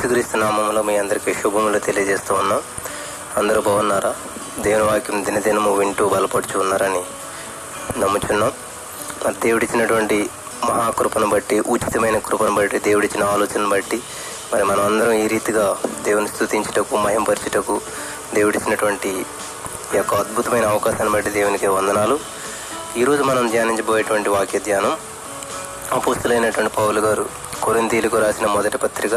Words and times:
యేసుక్రీస్తు 0.00 0.36
నామంలో 0.36 0.82
మీ 0.82 0.96
అందరికీ 0.96 1.34
శుభములు 1.34 1.78
తెలియజేస్తూ 1.78 2.34
ఉన్నాం. 2.34 2.60
అందరూ 3.36 3.60
బాగున్నారా? 3.60 4.12
దేవుని 4.58 4.84
వాక్యం 4.84 5.24
దినదినము 5.24 5.70
వింటూ 5.78 6.04
బలపడుచు 6.08 6.60
ఉన్నారని 6.60 7.02
నమ్ముచున్నాం. 8.00 8.52
మరి 9.24 9.34
దేవుడిచ్చినటువంటి 9.42 10.18
మహాకృపను 10.64 11.26
బట్టి 11.26 11.60
ఉచితమైన 11.74 12.18
కృపను 12.18 12.54
బట్టి 12.54 12.78
దేవుడిచ్చిన 12.78 13.24
ఆలోచనను 13.24 13.68
బట్టి 13.68 13.98
మరి 14.52 14.64
మనం 14.64 14.82
అందరం 14.84 15.12
ఈ 15.12 15.26
రీతిగా 15.26 15.66
దేవుని 16.02 16.28
స్థుతించుటకు 16.28 16.96
మహింపరచుటకు 16.96 17.76
దేవుడిచ్చినటువంటి 18.34 19.12
ఈ 19.94 19.96
యొక్క 19.96 20.14
అద్భుతమైన 20.14 20.66
అవకాశాన్ని 20.66 21.12
బట్టి 21.12 21.30
దేవునికి 21.30 21.66
వందనాలు. 21.66 22.18
ఈరోజు 22.96 23.22
మనం 23.22 23.50
ధ్యానించబోయేటువంటి 23.50 24.28
వాక్య 24.28 24.58
ధ్యానం 24.58 24.96
అపుస్తులైనటువంటి 25.92 26.74
పౌలు 26.76 27.00
గారు 27.00 27.26
కొరింతీలకు 27.62 28.18
రాసిన 28.18 28.46
మొదటి 28.46 28.78
పత్రిక 28.78 29.14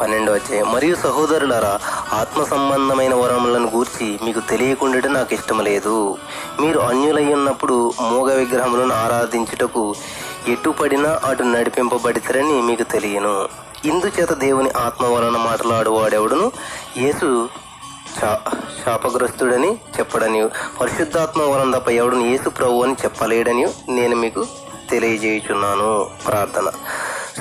పన్నెండో 0.00 0.32
అధ్యాయం. 0.32 0.72
మరియు 0.72 0.96
సహోదరులారా 0.96 1.78
ఆత్మ 2.12 2.44
సంబంధమైన 2.44 3.14
వరములను 3.14 3.70
గూర్చి 3.74 4.18
మీకు 4.24 4.40
తెలియకుండా 4.40 5.08
నాకు 5.08 5.34
ఇష్టం 5.34 5.60
లేదు 5.60 6.18
మీరు 6.60 6.78
అన్యులై 6.78 7.24
ఉన్నప్పుడు 7.24 7.92
మూగ 8.00 8.34
విగ్రహములను 8.34 8.94
ఆరాధించుటకు 8.94 9.94
ఎటుపడినా 10.48 11.20
అటు 11.24 11.42
నడిపింపబడితరని 11.42 12.62
మీకు 12.62 12.82
తెలియను. 12.82 13.48
ఇందుచేత 13.84 14.32
దేవుని 14.32 14.70
ఆత్మ 14.70 15.06
వలన 15.06 15.36
మాట్లాడువాడెవడును? 15.36 16.52
యేసు 16.96 17.48
శా 18.20 18.40
శాపగ్రస్తుడని 18.84 19.74
చెప్పడని 19.74 20.48
పరిశుద్ధాత్మ 20.80 21.42
వలన 21.42 21.78
తప్ప 21.78 21.88
ఎవడును? 21.88 22.26
యేసు 22.26 22.48
ప్రభు 22.48 22.82
అని 22.82 22.92
చెప్పలేడని 22.92 23.68
నేను 23.88 24.16
మీకు 24.16 24.46
తెలియజేయుచున్నాను. 24.90 26.10
ప్రార్థన. 26.26 26.70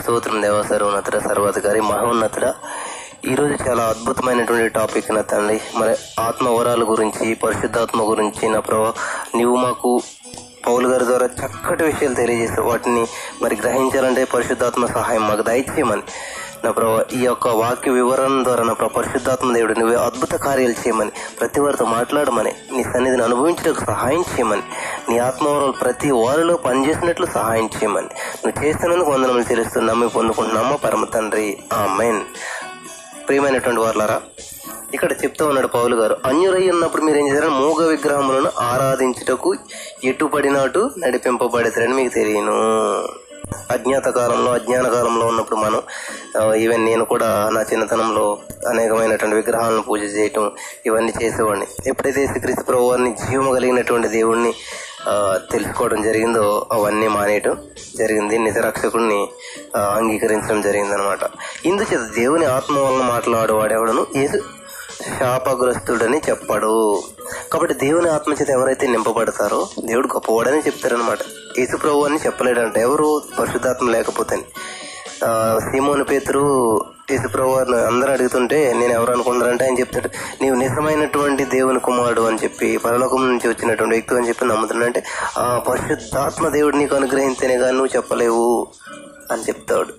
స్తోత్రం 0.02 0.42
దేవ 0.42 0.64
సర్వోన్నతుడ 0.64 1.18
సర్వాధికారి 1.18 1.82
మహోన్నతుడ. 1.82 2.54
ఈరోజు 3.26 3.70
చాలా 3.70 3.84
అద్భుతమైనటువంటి 3.84 4.70
టాపిక్ 4.70 5.12
నా 5.12 5.22
తండ్రి 5.22 5.62
మరి 5.76 5.96
ఆత్మవరాల 6.20 6.84
గురించి 6.84 7.34
పరిశుద్ధాత్మ 7.34 8.10
గురించి 8.10 8.50
నా 8.50 8.60
ప్రభా 8.60 8.94
నీవు 9.36 9.56
మాకు 9.56 10.02
పౌలు 10.68 10.88
గారి 10.88 11.06
ద్వారా 11.06 11.26
చక్కటి 11.26 11.84
విషయాలు 11.84 12.16
తెలియజేస్తావు 12.16 12.70
వాటిని 12.70 13.08
మరి 13.42 13.56
గ్రహించాలంటే 13.56 14.24
పరిశుద్ధాత్మ 14.24 14.86
సహాయం 14.86 15.28
మాకు 15.28 15.42
దయచేయమని. 15.42 16.02
నా 16.64 16.72
ప్రభా 16.72 17.04
ఈ 17.14 17.20
యొక్క 17.24 17.48
వాక్య 17.48 17.92
వివరణ 17.92 18.44
ద్వారా 18.44 18.64
నా 18.64 18.74
ప్రభా 18.74 18.94
పరిశుద్ధాత్మ 18.96 19.54
దేవుడు 19.54 19.80
నువ్వు 19.80 19.96
అద్భుత 19.96 20.34
కార్యాలు 20.36 20.72
చేయమని 20.72 21.12
ప్రతి 21.40 21.60
వారితో 21.60 21.86
మాట్లాడమని 21.86 22.54
నీ 22.76 22.84
సన్నిధిని 22.84 23.24
అనుభవించడానికి 23.24 23.86
సహాయం 23.86 24.22
చేయమని 24.22 24.64
నీ 25.10 25.20
ఆత్మవరాలు 25.20 25.72
ప్రతి 25.72 26.12
వారిలో 26.12 26.56
పనిచేసినట్లు 26.58 27.26
సహాయం 27.26 27.70
చేయమని 27.76 28.10
నువ్వు 28.44 28.66
చేస్తున్నందుకు 28.66 29.12
వందనములు 29.12 29.46
చెల్లిస్తూ 29.52 29.82
నమ్మి 29.82 30.10
పొందుకుంటున్నామా 30.10 30.76
పరమ 30.76 31.06
తండ్రి. 31.06 31.58
ఆ 31.74 31.96
మెయిన్ 32.00 32.22
ప్రియమైనటువంటి 33.28 33.82
వారులారా 33.82 34.20
ఇక్కడ 34.94 35.12
చెప్తా 35.12 35.46
ఉన్నాడు 35.46 35.68
పౌలు 35.68 35.96
గారు 35.96 36.18
అన్యురై 36.26 36.70
ఉన్నప్పుడు 36.70 37.02
మీరు 37.02 37.18
ఏం 37.18 37.28
చేశారు 37.28 37.50
మూగ 37.50 37.86
విగ్రహములను 37.88 38.52
ఆరాధించుటకు 38.60 39.56
ఎటుపడినట్టు 40.04 40.92
నడిపింపబడతారని 40.98 41.94
మీకు 41.94 42.14
తెలియను. 42.14 42.56
అజ్ఞాత 43.72 44.08
కాలంలో 44.08 44.52
అజ్ఞాన 44.52 44.88
కాలంలో 44.88 45.26
ఉన్నప్పుడు 45.26 45.60
మనం 45.60 45.82
ఈవెన్ 46.54 46.86
నేను 46.86 47.06
కూడా 47.06 47.50
నా 47.54 47.62
చిన్నతనంలో 47.62 48.38
అనేకమైనటువంటి 48.68 49.36
విగ్రహాలను 49.36 49.82
పూజ 49.82 50.02
చేయటం 50.02 50.52
ఇవన్నీ 50.86 51.14
చేసేవాడిని. 51.24 51.68
ఎప్పుడైతే 51.88 52.28
శ్రీకృష్ణ 52.28 52.62
ప్రభు 52.62 52.82
వారిని 52.82 53.14
జీవము 53.14 53.54
కలిగినటువంటి 53.54 54.08
దేవుణ్ణి 54.08 54.54
తెలుసుకోవడం 55.52 56.02
జరిగిందో 56.02 56.66
అవన్నీ 56.72 57.08
మానేయటం 57.08 57.58
జరిగింది. 57.98 58.38
నిజరక్షకుడిని 58.38 59.28
అంగీకరించడం 59.78 60.62
జరిగిందనమాట. 60.62 61.20
ఇందుచేత 61.66 62.02
దేవుని 62.16 62.46
ఆత్మ 62.46 62.80
వలన 62.80 63.04
మాట్లాడేవాడెవడను 63.04 64.08
ఏసు 64.16 64.38
శాపగ్రస్తుడని 65.20 66.22
చెప్పాడు. 66.30 67.04
కాబట్టి 67.54 67.76
దేవుని 67.86 68.10
ఆత్మచేత 68.10 68.50
ఎవరైతే 68.50 68.88
నింపబడతారో 68.88 69.68
దేవుడు 69.86 70.08
గొప్పవాడని 70.08 70.60
చెప్తారనమాట. 70.60 71.20
యేసు 71.60 71.78
ప్రభు 71.78 72.06
అని 72.06 72.20
చెప్పలేడంట. 72.26 72.78
ఎవరు? 72.78 73.22
పరిశుద్ధాత్మ 73.40 73.90
లేకపోతే. 73.92 74.36
సీమోని 75.72 76.04
పేతురు 76.04 76.44
యేసుప్రభు 77.12 77.50
వారిని 77.50 77.78
అందరూ 77.78 78.12
అడుగుతుంటే 78.12 78.74
నేను 78.74 78.94
ఎవరు 78.94 79.12
అనుకుంటారంటే? 79.12 79.64
ఆయన 79.66 79.80
చెప్తాడు. 79.80 80.10
నీవు 80.42 80.56
నిజమైనటువంటి 80.56 81.46
దేవుని 81.46 81.80
కుమారుడు 81.80 82.22
అని 82.22 82.38
చెప్పి 82.44 82.78
పరలోకం 82.78 83.28
నుంచి 83.28 83.48
వచ్చినటువంటి 83.48 83.96
వ్యక్తి 83.96 84.16
అని 84.16 84.28
చెప్పి 84.28 84.46
నమ్ముతున్నాడంటే 84.46 85.04
ఆ 85.38 85.60
పరిశుద్ధాత్మ 85.68 86.48
దేవుడు 86.48 86.78
నీకు 86.78 86.96
అనుగ్రహించనే 86.96 87.58
కానీ 87.58 87.78
నువ్వు 87.78 87.96
చెప్పలేవు 87.96 88.68
అని 89.32 89.42
చెప్తాడు. 89.42 89.94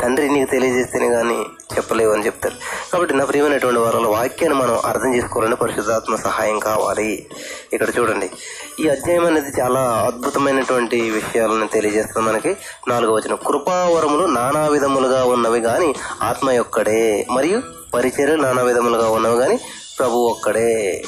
తండ్రి 0.00 0.28
నీకు 0.28 0.50
తెలియజేస్తేనే 0.50 1.08
కానీ 1.08 1.36
చెప్పలేవు 1.76 2.12
అని 2.12 2.26
చెప్తారు. 2.26 2.54
కాబట్టి 2.92 3.14
నా 3.14 3.24
ప్రియమైనటువంటి 3.24 3.80
వారు 3.80 3.98
వాక్యాన్ని 3.98 4.58
మనం 4.58 4.80
అర్థం 4.84 5.14
చేసుకోవాలంటే 5.14 5.56
పరిశుద్ధాత్మ 5.56 6.16
సహాయం 6.16 6.58
కావాలి. 6.58 7.26
ఇక్కడ 7.72 7.88
చూడండి. 7.98 8.30
ఈ 8.80 8.88
అధ్యాయం 8.88 9.26
అనేది 9.26 9.60
చాలా 9.60 9.80
అద్భుతమైనటువంటి 9.80 11.10
విషయాలను 11.10 11.66
తెలియజేస్తుంది 11.66 12.28
మనకి. 12.28 12.56
నాలుగో 12.88 13.14
వచనం. 13.14 13.38
కృపావరములు 13.46 14.26
నానా 14.26 14.68
విధములుగా 14.68 15.24
ఉన్నవి 15.24 15.60
కానీ 15.60 15.94
ఆత్మ 16.22 16.50
యొక్కడే 16.50 17.26
మరియు 17.30 17.60
పరిచయలు 17.94 18.42
నానా 18.42 18.62
విధములుగా 18.62 19.10
ఉన్నవి 19.10 19.38
కానీ 19.38 19.60
ప్రభు 19.98 20.16
ఒక్కడే. 20.16 21.04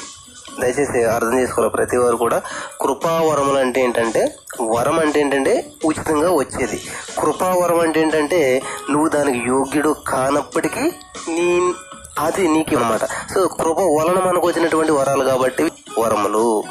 దయచేసి 0.61 1.03
అర్థం 1.03 1.39
చేసుకోవాలి. 1.39 1.71
ప్రతి 1.71 1.97
వారు 1.97 2.15
కూడా 2.15 2.41
కృపావరములు 2.81 3.59
అంటే 3.59 3.81
ఏంటంటే 3.81 4.21
వరం 4.61 4.99
అంటే 4.99 5.19
ఏంటంటే 5.19 5.53
ఉచితంగా 5.85 6.29
వచ్చేది. 6.31 6.79
కృపావరం 7.19 7.79
అంటే 7.79 8.01
ఏంటంటే 8.01 8.61
నువ్వు 8.91 9.09
దానికి 9.09 9.39
యోగ్యుడు 9.47 9.95
కానప్పటికీ 10.07 10.85
నీ 11.29 11.73
అది 12.19 12.47
నీకు 12.47 12.75
అన్నమాట 12.75 13.05
సో 13.33 13.47
కృప 13.47 13.79
వలన 13.79 14.19
మనకు 14.29 14.47
వచ్చినటువంటి 14.47 14.91
వరాలు 14.91 15.23
కాబట్టి 15.23 15.63
వరములు. 15.99 16.63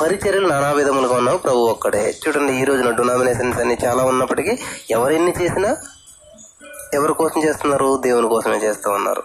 పరిచర్యలు 0.00 0.48
నానా 0.48 0.70
విధములుగా 0.70 1.16
ఉన్నావు. 1.16 1.38
ప్రభు 1.38 1.62
ఒక్కడే. 1.74 2.02
చూడండి 2.24 2.52
ఈ 2.52 2.64
రోజున 2.64 2.90
డొనామినేషన్స్ 2.90 3.60
అన్ని 3.60 3.76
చాలా 3.84 4.02
ఉన్నప్పటికీ 4.04 4.52
ఎవరెన్ని 4.90 5.32
చేసినా 5.42 5.76
ఎవరి 6.94 7.14
కోసం 7.14 7.40
చేస్తున్నారు? 7.44 7.88
దేవుని 8.02 8.28
కోసమే 8.28 8.56
చేస్తూ 8.56 8.90
ఉన్నారు. 8.90 9.22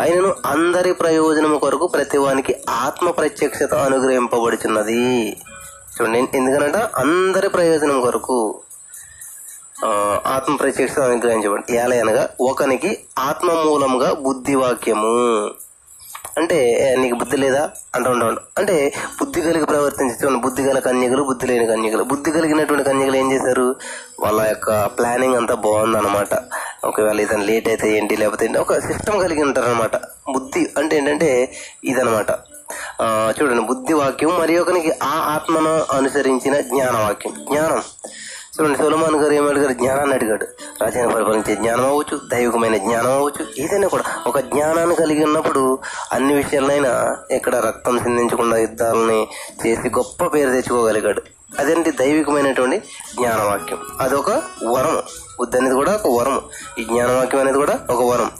ఆయనను 0.00 0.30
అందరి 0.46 0.90
ప్రయోజనము 0.92 1.56
కొరకు 1.58 1.86
ప్రతివానికి 1.86 2.52
ఆత్మ 2.84 3.06
ప్రత్యక్షత 3.10 3.74
అనుగ్రహింపబడుచున్నది. 3.86 5.02
చూడండి 5.94 6.18
ఎందుకనంటే? 6.38 6.82
అందరి 7.02 7.48
ప్రయోజనం 7.48 7.98
కొరకు 8.00 8.36
ఆత్మ 10.34 10.52
ప్రత్యక్షత 10.56 11.00
అనుగ్రహించబడి 11.00 11.76
ఎలా 11.82 11.96
అనగా 11.96 12.24
ఒకనికి 12.50 12.90
ఆత్మ 13.18 13.50
మూలంగా 13.64 14.10
బుద్ధి 14.26 14.54
వాక్యము 14.54 15.14
అంటే 16.38 16.58
నీకు 17.00 17.16
బుద్ధి 17.20 17.36
లేదా? 17.36 17.62
అంటూ 17.94 18.08
ఉంటాడు 18.10 18.40
అంటే 18.58 18.74
బుద్ధి 19.20 19.40
కలిగి 19.40 19.66
ప్రవర్తించే 19.66 20.28
బుద్ధి 20.44 20.62
గల 20.62 20.78
కన్యకలు 20.78 21.22
బుద్ధి 21.30 21.46
లేని 21.50 21.66
కన్యకలు 21.66 22.04
బుద్ధి 22.12 22.30
కలిగినటువంటి 22.30 22.84
కన్యకలు 22.84 23.16
ఏం 23.16 23.28
చేశారు? 23.32 23.66
వాళ్ళ 24.20 24.40
యొక్క 24.52 24.70
ప్లానింగ్ 24.98 25.36
అంతా 25.36 25.54
బాగుంది 25.66 25.98
అనమాట 25.98 26.32
ఒకవేళ 26.84 27.20
ఇతను 27.20 27.44
లేట్ 27.44 27.68
అయితే 27.68 27.96
ఏంటి 27.96 28.16
లేకపోతే 28.16 28.44
ఏంటి 28.46 28.58
ఒక 28.58 28.78
సిస్టమ్ 28.78 29.20
కలిగి 29.20 29.42
ఉంటారనమాట 29.42 29.96
బుద్ధి 30.32 30.66
అంటే 30.78 30.96
ఏంటంటే 30.96 31.52
ఇదనమాట 31.84 32.30
చూడండి 33.42 33.62
బుద్ధి 33.62 33.94
వాక్యం 33.94 34.40
మరి 34.40 34.58
ఒకరికి 34.58 34.90
ఆ 35.02 35.14
ఆత్మను 35.34 35.96
అనుసరించిన 35.96 36.60
జ్ఞాన 36.60 36.96
వాక్యం 36.96 37.32
జ్ఞానం. 37.32 37.82
చూడండి 38.54 38.78
సోలమాన్ 38.78 39.16
గారు 39.16 39.32
ఏమి 39.32 39.48
అడిగారు 39.48 39.72
జ్ఞానాన్ని 39.72 40.14
అడిగాడు. 40.14 40.46
రాజ్యాన్ని 40.82 41.14
పరిపాలించే 41.14 41.54
జ్ఞానం 41.56 41.86
అవ్వచ్చు 41.86 42.20
దైవికమైన 42.32 42.76
జ్ఞానం 42.76 43.10
అవ్వచ్చు 43.10 43.46
ఏదైనా 43.58 43.88
కూడా. 43.88 44.04
ఒక 44.26 44.38
జ్ఞానాన్ని 44.38 44.96
కలిగి 44.96 45.24
ఉన్నప్పుడు 45.24 45.78
అన్ని 46.12 46.34
విషయాలైనా 46.34 47.16
ఇక్కడ 47.30 47.56
రక్తం 47.56 47.98
సిందించకుండా 47.98 48.56
యుద్ధాలని 48.56 49.26
చేసి 49.66 49.88
గొప్ప 49.88 50.24
పేరు 50.34 50.50
తెచ్చుకోగలిగాడు. 50.50 51.22
అదేంటి? 51.58 51.90
దైవికమైనటువంటి 51.90 52.78
జ్ఞానవాక్యం. 53.14 53.78
అదొక 54.00 54.30
వరం. 54.64 55.02
బుద్ధి 55.40 55.58
అనేది 55.58 55.74
కూడా 55.74 55.92
ఒక 56.04 56.10
వరం. 56.18 56.40
ఈ 56.78 56.84
జ్ఞానవాక్యం 56.84 57.40
అనేది 57.40 57.58
కూడా 57.58 57.76
ఒక 57.90 58.02
వరం. 58.10 58.30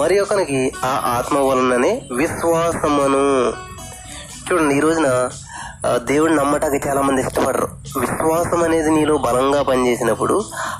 మరి 0.00 0.16
ఒకనికి 0.20 0.62
ఆ 0.84 0.94
ఆత్మ 1.18 1.38
వలననే 1.38 1.92
విశ్వాసమును. 2.12 3.26
చూడండి 4.48 4.74
ఈ 4.74 4.80
రోజున 4.80 5.08
దేవుడిని 5.96 6.38
నమ్మటానికి 6.38 6.88
చాలా 6.88 7.00
మంది 7.06 7.20
ఇష్టపడరు. 7.22 7.68
విశ్వాసం 7.98 8.60
అనేది 8.64 8.90
నీలో 8.90 9.16
బలంగా 9.16 9.62
పనిచేసినప్పుడు 9.62 10.36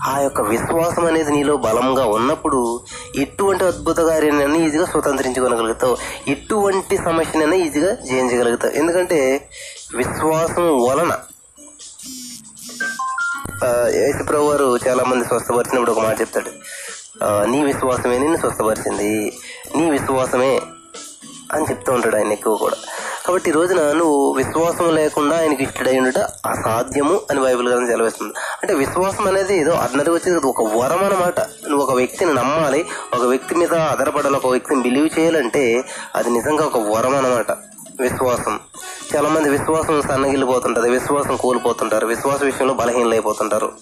ఆ 0.06 0.14
యొక్క 0.20 0.40
విశ్వాసం 0.40 1.04
అనేది 1.06 1.32
నీలో 1.32 1.56
బలంగా 1.66 2.04
ఉన్నప్పుడు 2.06 2.60
ఎటువంటి 3.16 3.64
అద్భుత 3.64 3.98
కార్యాన్ని 3.98 4.66
ఈజీగా 4.66 4.86
స్వతంత్రించుకోగలుగుతావు? 4.86 5.96
ఎటువంటి 6.28 6.96
సమస్యనైనా 6.96 7.56
ఈజీగా 7.66 7.92
జయించగలుగుతావు. 8.10 8.74
ఎందుకంటే 8.80 9.20
విశ్వాసం 9.96 10.66
వలన 10.88 11.12
ఆ, 13.64 13.86
యేసు 13.94 14.36
వారు 14.36 14.78
చాలా 14.88 15.04
మంది 15.04 15.24
స్వస్థపరిచినప్పుడు 15.24 15.90
ఒక 15.90 15.98
మాట 15.98 16.20
చెప్తాడు. 16.20 16.50
నీ 17.50 17.64
విశ్వాసమే 17.64 18.18
నిన్ను 18.18 18.36
స్వస్థపరిచింది. 18.36 19.32
నీ 19.76 19.90
విశ్వాసమే 19.90 20.60
అని 21.52 21.64
చెప్తూ 21.70 21.92
ఉంటాడు 21.92 22.16
ఆయన 22.16 22.32
ఎక్కువ 22.32 22.56
కూడా. 22.56 22.76
కాబట్టి 23.26 23.50
ఈ 23.50 23.52
రోజున 23.52 23.92
నువ్వు 23.92 24.32
విశ్వాసం 24.32 24.94
లేకుండా 24.94 25.38
ఆయనకి 25.38 25.62
ఇష్టడై 25.62 25.98
ఉండట 25.98 26.18
అసాధ్యము 26.46 27.20
అని 27.30 27.40
బైబిల్ 27.40 27.68
గ్రంథం 27.68 27.86
సెలవిస్తుంది. 27.86 28.34
అంటే 28.62 28.74
విశ్వాసం 28.74 29.28
అనేది 29.28 29.58
ఏదో 29.58 29.72
ఆర్డినరీ 29.72 30.10
వచ్చేది 30.10 30.46
ఒక 30.46 30.62
వరం 30.62 31.04
అనమాట 31.04 31.40
నువ్వు 31.40 31.78
ఒక 31.78 31.92
వ్యక్తిని 31.92 32.34
నమ్మాలి 32.34 32.84
ఒక 33.14 33.22
వ్యక్తి 33.22 33.54
మీద 33.54 33.74
ఆధారపడాలి 33.74 34.36
ఒక 34.36 34.46
వ్యక్తిని 34.46 34.82
బిలీవ్ 34.82 35.18
చేయాలంటే 35.18 35.84
అది 36.14 36.30
నిజంగా 36.30 36.64
ఒక 36.64 36.78
వరం 36.78 37.16
అనమాట 37.16 37.50
విశ్వాసం. 38.00 38.60
చాలా 39.16 39.28
మంది 39.28 39.48
విశ్వాసం 39.50 40.02
సన్నగిల్లిపోతుంటది 40.02 40.90
విశ్వాసం 40.90 41.36
కోల్పోతుంటారు 41.36 42.06
విశ్వాస 42.06 42.42
విషయంలో 42.42 42.74
బలహీనలైపోతుంటారు. 42.74 43.72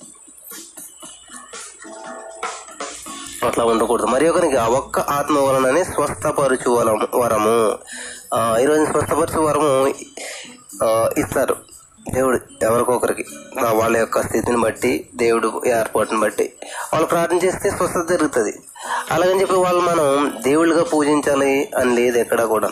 అట్లా 3.46 3.64
ఉండకూడదు. 3.64 4.06
మరి 4.06 4.28
ఒకరికి 4.28 4.56
ఆ 4.56 4.66
ఒక్క 4.66 4.98
ఆత్మ 4.98 5.38
వలననే 5.38 5.84
స్వస్థపరచు 5.84 6.70
వరము. 6.70 7.08
వరము 7.14 7.78
ఈరోజు 8.58 8.84
స్వస్థపరచు 8.84 9.40
వరము 9.40 9.88
ఇస్తారు. 11.20 11.56
దేవుడు 12.14 12.38
ఎవరికొకరికి 12.62 13.24
వాళ్ళ 13.70 13.96
యొక్క 13.96 14.20
స్థితిని 14.26 14.56
బట్టి 14.56 15.08
దేవుడు 15.14 15.62
ఏర్పాటుని 15.66 16.20
బట్టి. 16.20 16.52
వాళ్ళు 16.92 17.06
ప్రార్థన 17.06 17.36
చేస్తే 17.46 17.70
స్వస్థత 17.70 18.06
జరుగుతుంది. 18.10 18.52
అలాగని 19.10 19.40
చెప్పి 19.40 19.54
వాళ్ళు 19.54 19.80
మనం 19.80 20.32
దేవుళ్ళుగా 20.42 20.84
పూజించాలి 20.84 21.72
అని 21.76 21.94
లేదు 21.94 22.18
ఎక్కడ 22.18 22.42
కూడా 22.42 22.70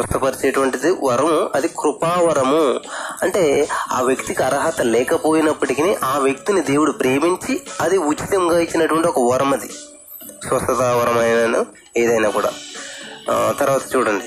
స్వస్థపరిచేటువంటిది 0.00 0.90
వరము 0.90 1.50
అది 1.54 1.68
కృపావరము. 1.68 2.80
అంటే 3.22 3.68
ఆ 3.92 4.00
వ్యక్తికి 4.00 4.42
అర్హత 4.42 4.80
లేకపోయినప్పటికీ 4.80 5.94
ఆ 6.04 6.18
వ్యక్తిని 6.18 6.60
దేవుడు 6.60 6.92
ప్రేమించి 6.92 7.60
అది 7.80 7.98
ఉచితంగా 7.98 8.60
ఇచ్చినటువంటి 8.60 9.08
ఒక 9.08 9.32
వరం 9.32 9.52
అది. 9.52 9.68
స్వస్థత 10.48 10.82
వరమైన 10.82 11.64
ఏదైనా 11.96 12.28
కూడా. 12.28 12.50
తర్వాత 13.60 13.96
చూడండి. 13.96 14.24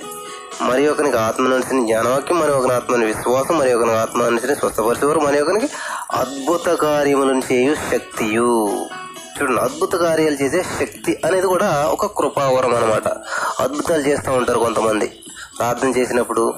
మరి 0.61 0.87
ఒకనికి 0.87 1.17
ఆత్మ 1.17 1.47
నుంచి 1.47 1.85
జ్ఞానవాక్యం 1.85 2.39
మరి 2.39 2.51
ఒకని 2.51 2.73
ఆత్మని 2.73 3.05
విశ్వాసం 3.05 3.57
మరి 3.57 3.73
ఒకని 3.73 3.91
ఆత్మ 3.91 4.29
నుంచి 4.29 4.55
స్వస్థపరిచేవారు 4.55 5.19
మరి 5.19 5.41
ఒకనికి 5.41 5.69
అద్భుత 6.11 6.67
కార్యములను 6.69 7.41
చేయు 7.51 7.75
శక్తియు. 7.91 8.85
చూడండి 9.37 9.61
అద్భుత 9.61 9.95
కార్యాలు 9.95 10.35
చేసే 10.43 10.63
శక్తి 10.79 11.21
అనేది 11.25 11.47
కూడా 11.47 11.89
ఒక 11.91 12.05
కృపావరం 12.05 12.75
అనమాట 12.75 13.07
అద్భుతాలు 13.59 14.01
చేస్తూ 14.01 14.31
ఉంటారు 14.31 14.59
కొంతమంది. 14.59 15.11
ప్రార్థన 15.57 15.87
చేసినప్పుడు 15.87 16.53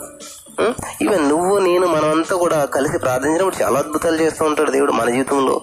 ఈవెన్ 1.01 1.29
నువ్వు 1.29 1.57
నేను 1.57 1.87
మనమంతా 1.87 2.35
కూడా 2.35 2.65
కలిసి 2.65 2.97
ప్రార్థించినప్పుడు 2.97 3.63
చాలా 3.63 3.79
అద్భుతాలు 3.79 4.15
చేస్తూ 4.15 4.45
ఉంటాడు 4.45 4.71
దేవుడు 4.71 4.91
మన 4.91 5.09
జీవితంలో. 5.09 5.61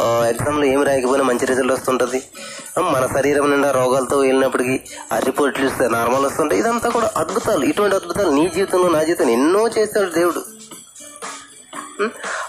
ఎగ్జామ్లో 0.00 0.64
ఏమి 0.64 0.84
రాయకపోయినా 0.84 1.24
మంచి 1.24 1.46
రిజల్ట్ 1.46 1.72
వస్తుంటుంది. 1.72 2.22
మన 2.78 3.08
శరీరం 3.14 3.50
నిండా 3.50 3.70
రోగాలతో 3.70 4.18
వెళ్ళినప్పటికీ 4.18 4.80
ఆ 5.12 5.18
రిపోర్ట్లు 5.18 5.66
ఇస్తే 5.66 5.88
నార్మల్ 5.88 6.26
వస్తుంటాయి 6.26 6.60
ఇదంతా 6.60 6.88
కూడా 6.88 7.12
అద్భుతాలు. 7.16 7.64
ఇటువంటి 7.64 7.96
అద్భుతాలు 7.96 8.30
నీ 8.30 8.48
జీవితంలో 8.54 8.88
నా 8.88 9.02
జీవితంలో 9.02 9.32
ఎన్నో 9.32 9.68
చేస్తాడు 9.68 10.10
దేవుడు. 10.10 10.42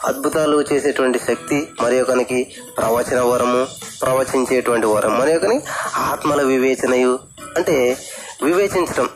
అద్భుతాలు 0.06 0.66
చేసేటువంటి 0.74 1.20
శక్తి 1.20 1.68
మరి 1.82 2.02
ఒకనికి 2.02 2.48
ప్రవచన 2.78 3.22
వరము 3.22 3.68
ప్రవచించేటువంటి 4.02 4.88
వరం. 4.88 5.20
మరి 5.20 5.36
ఒకని 5.36 5.62
ఆత్మల 5.96 6.42
వివేచనయు. 6.42 7.20
అంటే 7.58 7.98
వివేచించడం 8.44 9.10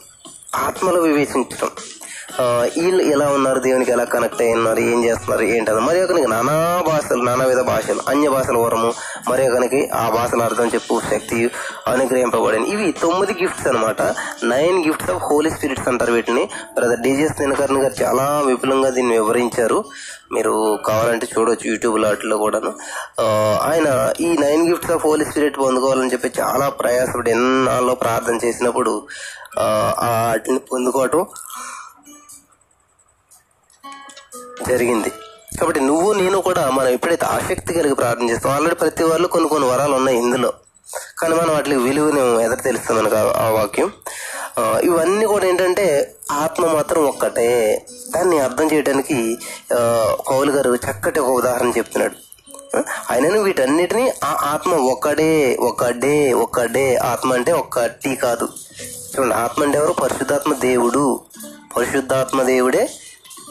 ఆత్మలో 0.53 1.01
వివేచించడం 1.01 1.71
ఆ, 1.71 1.92
వీళ్ళు 2.77 3.03
ఎలా 3.03 3.27
ఉన్నారు? 3.29 3.59
దేవునికి 3.59 3.91
ఎలా 3.91 4.03
కనెక్ట్ 4.03 4.41
అయి 4.41 4.53
ఉన్నారు? 4.53 4.79
ఏం 4.79 4.99
చేస్తున్నారు? 5.05 5.43
ఏంటది? 5.55 5.79
మరి 5.79 6.03
ఒకనికి 6.03 6.27
నానా 6.27 6.55
భాషలు 6.87 7.23
నానా 7.23 7.45
విధ 7.45 7.61
భాషలు 7.61 8.01
అన్య 8.07 8.29
భాషల 8.29 8.57
వరము 8.57 8.93
మరి 9.29 9.43
ఒకనికి 9.49 9.89
ఆ 9.95 10.09
భాషల 10.09 10.41
అర్థం 10.41 10.67
చెప్పు 10.67 11.01
శక్తి 11.11 11.39
అనుగ్రహింపబడింది 11.87 12.69
ఇవి 12.69 12.87
తొమ్మిది 13.01 13.33
గిఫ్ట్స్ 13.41 13.67
అనమాట 13.67 14.01
nine 14.43 14.77
gifts 14.87 15.11
of 15.11 15.23
holy 15.23 15.49
spirits 15.49 15.87
అంటారు 15.87 16.13
వీటిని. 16.13 16.43
బ్రదర్ 16.73 16.99
డీజెస్ 16.99 17.37
దినకర్ణ 17.39 17.77
గారు 17.83 18.03
చాలా 18.03 18.25
విపులంగా 18.45 18.89
దీన్ని 18.89 19.19
వివరించారు. 19.19 19.85
మీరు 20.31 20.79
కావాలంటే 20.85 21.27
చూడవచ్చు 21.33 21.71
యూట్యూబ్ 21.71 21.97
లాట్లో 21.99 22.37
కూడాను. 22.37 22.73
ఆయన 23.69 24.13
ఈ 24.21 24.37
nine 24.37 24.69
gifts 24.69 24.91
of 24.91 25.05
holy 25.05 25.25
spirit 25.25 25.57
పొందుకోవాలని 25.57 26.11
చెప్పి 26.11 26.31
చాలా 26.39 26.69
ప్రయాసపడి 26.69 27.31
ఎన్నాళ్ళలో 27.31 27.95
ప్రార్థన 27.95 28.37
చేసినప్పుడు 28.45 28.93
ఆ 29.59 29.67
వాటిని 30.29 30.59
పొందుకోవటం 30.71 31.25
జరిగింది. 34.69 35.09
కాబట్టి 35.59 35.81
నువ్వు 35.81 36.13
నేను 36.13 36.41
కూడా 36.41 36.69
మనం 36.69 36.87
ఎప్పుడైతే 36.87 37.25
ఆసక్తి 37.25 37.73
కలిగి 37.73 37.95
ప్రార్థన 37.95 38.29
చేస్తాం 38.29 38.51
ఆల్రెడీ 38.51 38.75
ప్రతి 38.75 39.03
వాళ్ళు 39.03 39.27
కొన్ని 39.27 39.49
కొన్ని 39.49 39.69
వరాలు 39.69 39.95
ఉన్నాయి 39.95 40.17
ఇందులో. 40.17 40.53
కానీ 41.19 41.35
మనం 41.35 41.53
వాటికి 41.53 41.75
విలువను 41.75 42.39
ఎదురు 42.39 42.61
తెలుస్తుంది 42.61 43.01
మనకు 43.01 43.15
ఆ- 43.15 43.49
వాక్యం. 43.49 43.91
ఇవన్నీ 44.83 45.25
కూడా 45.25 45.45
ఏంటంటే 45.45 46.15
ఆత్మ 46.31 46.65
మాత్రం 46.65 47.05
ఒక్కటే. 47.05 47.85
దాన్ని 48.15 48.39
అర్థం 48.39 48.71
చేయడానికి 48.73 49.37
కౌలు 50.27 50.51
గారు 50.51 50.75
చక్కటి 50.75 51.19
ఒక 51.19 51.29
ఉదాహరణ 51.29 51.71
చెప్తున్నాడు. 51.77 52.33
ఆయనను 53.11 53.41
వీటన్నిటిని 53.41 54.09
ఆ 54.23 54.37
ఆత్మ 54.41 54.73
ఒక్కడే 54.73 55.57
ఒక్కడే 55.59 56.33
ఒక్కడే. 56.33 56.95
ఆత్మ 56.95 57.33
అంటే 57.33 57.51
ఒక్కటి 57.51 58.15
కాదు. 58.15 58.47
చూడండి 58.83 59.35
ఆత్మ 59.35 59.63
అంటే 59.63 59.77
ఎవరు? 59.77 59.93
పరిశుద్ధాత్మ 59.93 60.53
దేవుడు. 60.53 61.21
పరిశుద్ధాత్మ 61.77 62.43
దేవుడే 62.43 62.89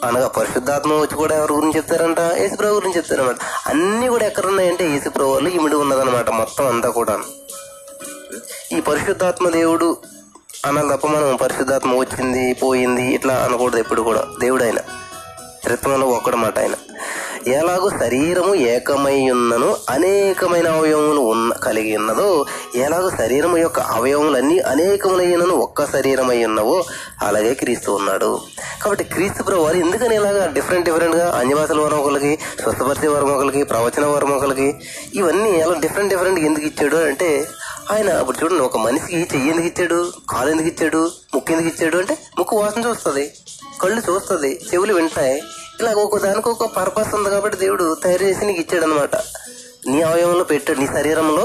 అనగా 0.04 0.28
పరిశుద్ధాత్మ 0.28 0.92
వచ్చి 0.92 1.16
కూడా 1.16 1.34
ఎవరి 1.36 1.52
గురించి 1.52 1.76
చెప్తారంట? 1.76 2.20
యేసుప్రభు 2.38 2.74
గురించి 2.74 2.96
చెప్తారనమాట 2.96 3.36
అన్ని 3.66 4.08
కూడా 4.08 4.26
ఎక్కడ 4.26 4.46
ఉన్నాయంటే 4.46 4.84
యేసుప్రభు 4.90 5.30
వాళ్ళు 5.30 5.50
ఇమిడి 5.50 5.76
ఉన్నదన్నమాట 5.76 6.30
మొత్తం 6.30 6.66
అంతా 6.66 6.88
కూడా. 6.88 7.18
ఈ 8.72 8.80
పరిశుద్ధాత్మ 8.80 9.48
దేవుడు 9.48 9.96
అనాలి 10.64 10.88
తప్ప 10.88 11.06
మనం 11.06 11.36
పరిశుద్ధాత్మ 11.36 11.98
వచ్చింది 11.98 12.54
పోయింది 12.62 13.14
ఇట్లా 13.14 13.34
అనకూడదు 13.34 13.78
ఎప్పుడు 13.78 14.02
కూడా. 14.02 14.24
దేవుడు 14.40 14.64
ఆయన 14.64 14.80
త్రిత్వంలో 15.62 16.06
ఒక్కడమాట 16.06 16.58
ఆయన. 16.58 16.74
ఎలాగో 17.48 17.90
శరీరము 17.90 18.54
ఏకమై 18.54 19.30
ఉన్నను 19.30 19.76
అనేకమైన 19.88 20.68
అవయవములు 20.68 21.20
ఉన్న 21.20 21.52
కలిగి 21.52 21.96
ఉన్నదో 21.96 22.46
ఎలాగో 22.74 23.10
శరీరము 23.10 23.56
యొక్క 23.58 23.80
అవయవములన్నీ 23.80 24.58
అనేకములైనను 24.58 25.54
ఒక్క 25.54 25.84
శరీరమై 25.84 26.44
ఉన్నవో 26.44 26.84
అలాగే 27.22 27.54
క్రీస్తు 27.54 27.90
ఉన్నాడు. 27.90 28.40
కాబట్టి 28.82 29.04
క్రీస్తు 29.04 29.42
ప్రభు 29.42 29.62
వారు 29.62 29.76
ఎందుకని 29.76 30.14
ఇలాగా 30.14 30.46
డిఫరెంట్ 30.46 30.84
డిఫరెంట్గా 30.84 31.30
అన్యవాసుల 31.30 31.80
వరం 31.80 31.98
ఒకరికి 31.98 32.38
స్వస్థపరిచే 32.62 33.08
వరం 33.08 33.30
ఒకరికి 33.34 33.62
ప్రవచన 33.62 34.04
వరం 34.06 34.32
ఒకరికి 34.32 34.74
ఇవన్నీ 35.14 35.50
ఎలా 35.50 35.74
డిఫరెంట్ 35.74 36.12
డిఫరెంట్ 36.14 36.40
ఎందుకు 36.40 36.66
ఇచ్చాడు 36.66 36.96
అంటే 36.96 37.46
ఆయన 37.90 38.10
అప్పుడు 38.10 38.36
చూడండి 38.42 38.62
ఒక 38.62 38.76
మనిషికి 38.76 39.28
చెయ్యి 39.32 39.50
ఎందుకు 39.50 39.66
ఇచ్చాడు 39.66 40.12
కాలు 40.30 40.50
ఎందుకు 40.50 40.68
ఇచ్చాడు 40.68 41.10
ముక్కు 41.34 41.52
ఎందుకు 41.52 41.68
ఇచ్చాడు 41.68 41.98
అంటే 41.98 42.18
ముక్కు 42.38 42.56
వాసన 42.56 42.80
చూస్తుంది 42.88 43.32
కళ్ళు 43.82 44.02
చూస్తుంది 44.10 44.60
చెవులు 44.74 44.92
వింటాయి. 44.94 45.42
ఇలా 45.78 45.90
ఒక్కొక్క 45.94 46.18
దానికి 46.24 46.48
ఒక 46.48 46.66
పర్పస్ 46.76 47.12
ఉంది 47.14 47.28
కాబట్టి 47.30 47.56
దేవుడు 47.56 47.84
తయారు 48.02 48.24
చేసి 48.24 48.46
నీకు 48.46 48.60
ఇచ్చాడు 48.60 48.84
అనమాట 48.84 49.16
నీ 49.86 49.98
అవయవంలో 50.02 50.44
పెట్టాడు 50.44 50.80
నీ 50.80 50.86
శరీరంలో 50.94 51.44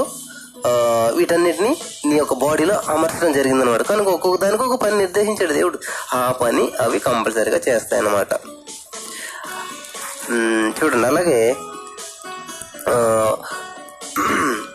వీటన్నిటిని 1.16 1.70
నీ 2.06 2.14
యొక్క 2.16 2.34
బాడీలో 2.34 2.74
అమర్చడం 2.88 3.32
జరిగింది 3.32 3.64
అనమాట 3.64 3.82
కనుక 3.82 4.08
ఒక్కొక్క 4.08 4.38
దానికి 4.44 4.62
ఒక 4.62 4.76
పని 4.82 4.96
నిర్దేశించాడు 4.98 5.52
దేవుడు. 5.52 5.78
ఆ 6.14 6.20
పని 6.40 6.64
అవి 6.80 6.98
కంపల్సరీగా 6.98 7.60
చేస్తాయి 7.68 8.00
అన్నమాట 8.00 8.32
చూడండి 10.78 11.06
అలాగే 11.06 11.40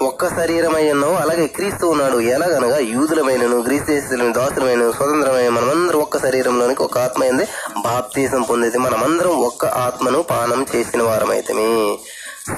ఒక్క 0.08 0.28
శరీరమై 0.36 0.84
ఉన్నావు 0.92 1.16
అలాగే 1.24 1.46
క్రీస్తు 1.56 1.86
ఉన్నాడు. 1.94 2.18
ఎలాగనగా 2.36 2.78
యూదులమైనను 2.94 3.58
గ్రీస్ 3.68 3.86
దేశులైన 3.90 4.32
దాసులమైన 4.34 4.84
స్వతంత్రమైన 4.98 5.50
మనమందరం 5.50 6.00
ఒక్క 6.06 6.18
శరీరంలోనికి 6.26 6.84
ఒక 6.84 6.98
ఆత్మ 6.98 7.22
అయింది 7.24 7.46
బాప్తీసం 7.84 8.42
పొందేది. 8.42 8.78
మనమందరం 8.78 9.34
ఒక్క 9.50 9.66
ఆత్మను 9.86 10.22
పానం 10.32 10.62
చేసిన 10.76 11.04
వారమైతమే. 11.04 11.70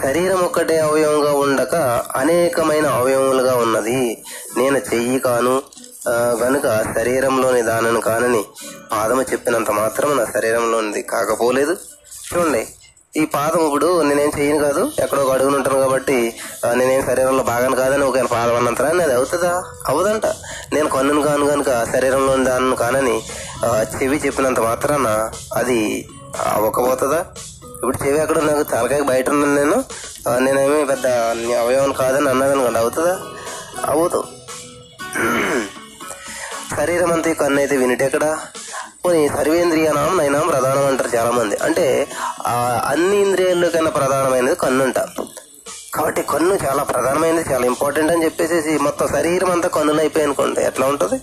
శరీరం 0.04 0.40
ఒక్కటే 0.46 0.78
అవయవంగా 0.80 1.32
ఉండక 1.46 1.75
అనేకమైన 2.16 2.88
అవయవములుగా 3.00 3.56
ఉన్నది. 3.56 4.00
నేను 4.58 4.78
చెయ్యి 4.94 5.20
కాను 5.25 5.56
కనుక 6.42 6.68
శరీరంలోని 6.96 7.62
దానను 7.62 8.02
కానని 8.02 8.44
పాదము 8.92 9.24
చెప్పినంత 9.32 9.72
మాత్రం 9.82 10.10
నా 10.18 10.25
శరీరంలోనిది 10.36 11.02
కాకపోలేదు. 11.14 11.75
చూడండి 12.28 12.64
ఈ 13.19 13.24
పాదం 13.34 13.62
ఇప్పుడు 13.65 13.89
నేనేం 14.07 14.31
చేయను 14.38 14.57
కాదు 14.63 14.81
ఎక్కడో 15.03 15.22
ఒక 15.25 15.43
ఉంటాను 15.57 15.77
కాబట్టి 15.84 16.17
నేనేం 16.79 17.01
శరీరంలో 17.10 17.43
భాగాన్ని 17.50 17.77
కాదని 17.81 18.03
ఒకవేళ 18.07 18.29
పాదం 18.34 18.55
అన్నంతరా 18.60 18.89
అది 19.05 19.13
అవుతుందా? 19.17 19.51
అవదంట 19.91 20.25
నేను 20.74 20.88
కన్నును 20.95 21.22
కాను 21.27 21.45
కనుక 21.51 21.69
శరీరంలో 21.93 22.34
దాన్ని 22.50 22.75
కానని 22.81 23.15
చెవి 23.93 24.17
చెప్పినంత 24.25 24.60
మాత్రాన 24.67 25.07
అది 25.62 25.79
అవ్వకపోతుందా? 26.55 27.22
ఇప్పుడు 27.77 27.98
చెవి 28.03 28.19
ఎక్కడ 28.24 28.39
నాకు 28.50 28.63
తలకాయ 28.74 29.01
బయట 29.12 29.27
ఉన్నాను 29.36 29.55
నేను. 29.62 29.77
నేనేమి 30.45 30.81
పెద్ద 30.91 31.05
అవయవం 31.63 31.91
కాదని 32.01 32.29
అన్నది 32.34 32.53
అనుకోండి 32.55 32.79
అవుతుందా? 32.84 33.15
అవ్వదు. 33.93 34.22
శరీరం 36.77 37.12
అంతా 37.15 37.29
ఈ 37.34 37.36
కన్ను 37.41 37.60
అయితే 37.63 37.75
వినిటెక్కడా 37.81 38.29
పోనీ 39.03 39.19
సర్వేంద్రియానం 39.36 40.13
నైనాం 40.19 40.45
ప్రధానం 40.51 40.86
అంటారు 40.91 41.10
చాలామంది. 41.15 41.55
అంటే 41.65 41.86
అన్ని 42.86 43.18
ఇంద్రియాల్లో 43.22 43.70
కన్నా 43.70 43.92
ప్రధానమైనది 43.92 44.56
కన్నుంట. 44.56 45.00
కాబట్టి 45.94 46.22
కన్ను 46.22 46.56
చాలా 46.56 46.84
ప్రధానమైనది 46.84 47.54
చాలా 47.54 47.66
ఇంపార్టెంట్ 47.66 48.12
అని 48.12 48.25
చెప్పేసి 48.25 48.78
మొత్తం 48.78 49.08
శరీరం 49.08 49.52
అంతా 49.52 49.68
కన్నులు 49.68 50.00
అయిపోయి 50.00 50.25
అనుకోండి 50.25 50.62
ఎట్లా 50.62 50.88
ఉంటుంది? 50.88 51.22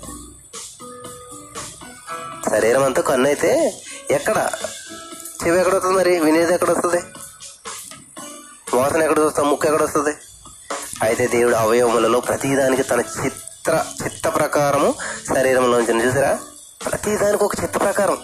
శరీరం 2.51 2.85
అంతా 2.85 3.03
కన్ను 3.03 3.29
అయితే 3.29 3.75
ఎక్కడ? 4.11 4.51
చెవి 5.47 5.59
ఎక్కడ 5.59 5.75
వస్తుంది 5.75 5.97
మరి? 5.97 6.21
వినేది 6.21 6.55
ఎక్కడ 6.55 6.71
వస్తుంది 6.71 7.03
వాసన 8.75 9.03
ఎక్కడ 9.03 9.19
చూస్తాం 9.19 9.51
ముక్కు 9.51 9.67
ఎక్కడ 9.67 9.83
వస్తుంది 9.83 10.11
అయితే 11.03 11.27
దేవుడు 11.27 11.55
అవయవములలో 11.55 12.21
ప్రతిదానికి 12.21 12.83
తన 12.83 13.01
చిత్ర 13.01 13.85
చిత్త 14.05 14.29
ప్రకారము 14.29 14.95
శరీరంలో 15.35 15.81
నుంచి 15.81 16.07
చూసారా? 16.07 16.39
ప్రతిదానికి 16.91 17.45
ఒక 17.45 17.63
చిత్త 17.63 17.81
ప్రకారం. 17.81 18.19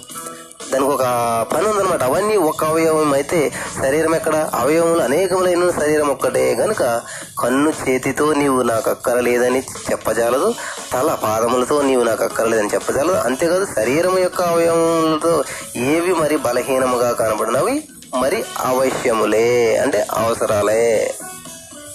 దానికి 0.72 0.90
ఒక 0.90 1.04
పని 1.52 1.66
ఉందన్నమాట 1.66 2.02
అవన్నీ 2.02 2.36
ఒక 2.36 2.64
అవయవం 2.64 3.12
అయితే 3.12 3.52
శరీరం 3.82 4.14
ఎక్కడ? 4.14 4.50
అవయవములు 4.54 5.02
అనేకములైన 5.02 5.70
శరీరం 5.70 6.08
ఒక్కటే 6.08 6.54
గనుక 6.54 7.02
కన్ను 7.42 7.70
చేతితో 7.70 8.32
నీవు 8.32 8.62
నాకు 8.62 8.90
అక్కరలేదని 8.90 9.62
చెప్పజాలదు 9.90 10.54
తల 10.92 11.18
పాదములతో 11.22 11.82
నీవు 11.82 12.02
నాకు 12.02 12.24
అక్కరలేదని 12.24 12.68
చెప్పజాలదు. 12.74 13.16
అంతేకాదు 13.16 13.64
శరీరం 13.64 14.18
యొక్క 14.18 14.42
అవయవములతో 14.42 15.44
ఏవి 15.76 16.14
మరి 16.14 16.36
బలహీనముగా 16.36 17.12
కనబడినవి? 17.12 17.88
మరి 18.18 18.44
అవశ్యములే 18.58 19.76
అంటే 19.76 20.06
అవసరాలే. 20.12 21.14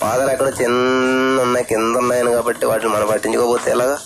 పాదాలు 0.01 0.32
ఎక్కడ 0.32 0.48
చిన్న 0.62 1.42
ఉన్నాయి 1.42 1.65
కింద 1.65 1.96
ఉన్నాయని 1.96 2.32
కాబట్టి 2.32 2.65
వాటిని 2.65 2.94
మనం 2.94 3.08
పట్టించుకోకపోతే 3.08 3.72
ఎలాగా? 3.72 3.98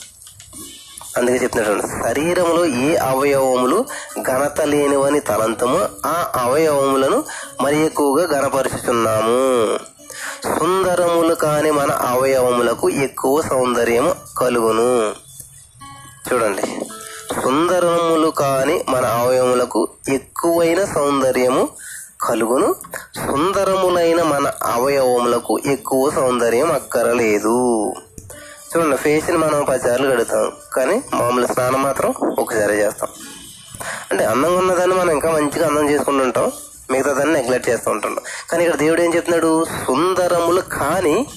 అందుకే 1.17 1.37
చెప్తున్నాడు 1.37 1.81
శరీరంలో 1.81 2.65
ఏ 2.65 2.95
అవయవములు 2.95 3.85
ఘనత 4.21 4.61
లేనివని 4.61 5.19
తలంతము 5.19 5.89
ఆ 6.05 6.31
అవయవములను 6.35 7.23
మరి 7.61 7.85
ఎక్కువగా 7.85 8.41
ఘనపరుచుతున్నాము 8.41 9.77
సుందరములు 10.43 11.35
కాని 11.35 11.71
మన 11.71 11.91
అవయవములకు 11.91 12.89
ఎక్కువ 12.89 13.41
సౌందర్యము 13.41 14.15
కలుగును. 14.37 15.13
చూడండి. 16.33 16.61
సుందరములు 17.43 18.27
కాని 18.27 18.85
మన 18.89 19.05
అవయవములకు 19.05 19.87
ఎక్కువైన 20.09 20.85
సౌందర్యము 20.85 21.69
కలుగును. 22.21 22.75
సుందరములైన 23.15 24.21
మన 24.21 24.51
అవయవములకు 24.63 25.59
ఎక్కువ 25.65 26.09
సౌందర్యం 26.09 26.71
అక్కరలేదు. 26.71 27.93
చూడండి 28.69 28.97
ఫేస్ని 28.97 29.37
మనం 29.37 29.63
పదిసార్లు 29.63 30.07
కడుగుతాం. 30.11 30.51
కానీ 30.75 30.95
మామూలు 31.13 31.47
స్నానం 31.47 31.83
మాత్రం 31.83 32.09
ఒకసారి 32.39 32.75
చేస్తాం. 32.77 33.09
అంటే 34.11 34.23
అందంగా 34.25 34.57
ఉన్నదాన్ని 34.57 34.95
మనం 34.95 35.11
ఇంకా 35.11 35.31
మంచిగా 35.31 35.67
అందం 35.67 35.89
చేసుకుంటుంటాం 35.89 36.51
మిగతా 36.91 37.13
దాన్ని 37.13 37.33
నెగ్లెక్ట్ 37.33 37.69
చేస్తూ 37.69 37.91
ఉంటుంటాం 37.91 38.23
కానీ 38.49 38.63
ఇక్కడ 38.63 38.79
దేవుడు 38.79 39.01
ఏం 39.01 39.15
చెప్తున్నాడు? 39.15 39.65
సుందరములు 39.85 40.61
కానీ 40.61 41.27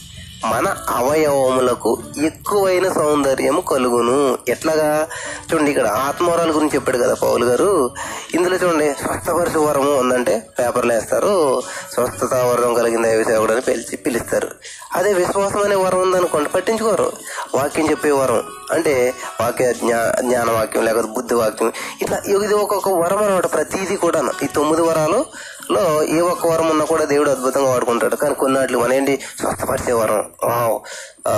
మన 0.45 0.77
అవయవములకు 0.89 1.99
ఎక్కువైన 2.25 2.93
సౌందర్యము 2.93 3.61
కలుగును. 3.61 4.39
ఎట్లాగా? 4.49 5.09
చూడండి 5.53 5.71
ఇక్కడ 5.71 5.87
ఆత్మవరాల 5.87 6.51
గురించి 6.51 6.75
చెప్పాడు 6.75 6.99
కదా 6.99 7.15
పౌలు 7.15 7.45
గారు. 7.45 7.91
ఇందులో 8.35 8.57
చూడండి 8.57 8.93
స్వస్థపరచు 8.93 9.61
వరము 9.61 9.99
ఉందంటే 9.99 10.49
పేపర్లు 10.59 10.93
వేస్తారు. 10.93 11.63
స్వస్థత 11.93 12.35
వరం 12.35 12.75
కలిగిన 12.75 13.03
దైవ 13.03 13.53
అని 13.53 13.61
పిలిచి 13.61 13.97
పిలుస్తారు. 13.97 14.49
అదే 14.95 15.13
విశ్వాసం 15.13 15.63
అనే 15.63 15.75
వరం 15.75 16.03
ఉందనుకోండి 16.03 16.49
పట్టించుకోరు. 16.49 17.13
వాక్యం 17.55 17.91
చెప్పే 17.91 18.11
వరం 18.11 18.43
అంటే 18.73 19.15
వాక్య 19.41 19.73
జ్ఞా 19.73 20.15
జ్ఞానవాక్యం 20.21 20.85
లేకపోతే 20.85 21.09
బుద్ధి 21.09 21.35
వాక్యం 21.35 21.73
ఇట్లా 22.03 22.23
ఇది 22.27 22.55
ఒక్కొక్క 22.55 22.89
వరం 22.89 23.19
అనమాట 23.19 23.53
ప్రతిదీ 23.53 23.97
కూడా 23.97 24.25
ఈ 24.43 24.47
తొమ్మిది 24.47 24.83
వరాలు 24.83 25.27
లో 25.71 26.03
ఏ 26.03 26.21
ఒక్క 26.21 26.47
వరం 26.47 26.69
ఉన్నా 26.69 26.85
కూడా 26.85 27.05
దేవుడు 27.05 27.31
అద్భుతంగా 27.31 27.71
వాడుకుంటాడు. 27.71 28.17
కానీ 28.17 28.35
కొన్నాట్లు 28.35 28.79
మన 28.79 28.93
ఏంటి 28.93 29.21
స్వస్థపరిచే 29.41 29.93
వరం. 29.93 30.25
వావ్, 30.45 30.81
ఆ, 31.29 31.33